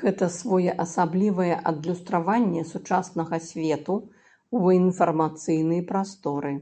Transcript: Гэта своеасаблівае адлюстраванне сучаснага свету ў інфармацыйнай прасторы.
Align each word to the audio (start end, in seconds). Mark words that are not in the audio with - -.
Гэта 0.00 0.24
своеасаблівае 0.38 1.54
адлюстраванне 1.70 2.64
сучаснага 2.72 3.36
свету 3.48 3.96
ў 4.58 4.60
інфармацыйнай 4.82 5.80
прасторы. 5.94 6.52